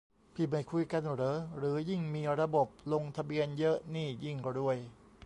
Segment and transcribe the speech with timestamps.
[0.33, 4.77] พี่ไม่คุยกันเหรอ หรือยิ่งมีระบบลงทะเบียนเยอะนี่ยิ่งรวย?